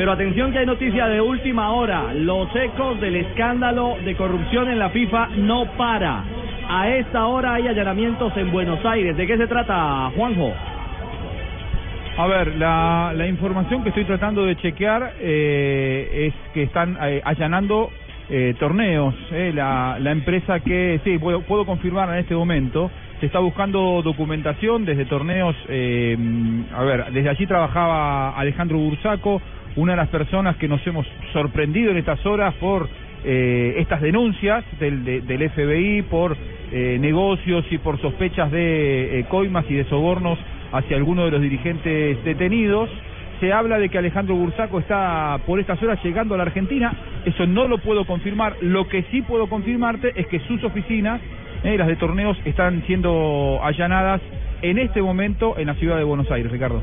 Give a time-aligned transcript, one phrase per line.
[0.00, 2.14] Pero atención que hay noticia de última hora.
[2.14, 6.24] Los ecos del escándalo de corrupción en la FIFA no para.
[6.70, 9.14] A esta hora hay allanamientos en Buenos Aires.
[9.14, 10.54] ¿De qué se trata, Juanjo?
[12.16, 17.90] A ver, la, información que estoy tratando de chequear eh, es que están eh, allanando
[18.30, 19.14] eh, torneos.
[19.30, 22.90] la, la empresa que, sí, puedo, puedo confirmar en este momento,
[23.20, 29.42] se está buscando documentación desde torneos, a ver, desde allí trabajaba Alejandro Bursaco,
[29.76, 32.88] una de las personas que nos hemos sorprendido en estas horas por
[33.24, 36.36] eh, estas denuncias del, de- del FBI por
[36.72, 40.38] eh, negocios y por sospechas de eh, coimas y de sobornos
[40.72, 42.88] hacia algunos de los dirigentes detenidos.
[43.40, 46.92] Se habla de que Alejandro Bursaco está por estas horas llegando a la Argentina.
[47.24, 48.56] Eso no lo puedo confirmar.
[48.60, 51.20] Lo que sí puedo confirmarte es que sus oficinas,
[51.64, 54.20] las de torneos, están siendo allanadas
[54.62, 56.82] en este momento en la ciudad de Buenos Aires, Ricardo.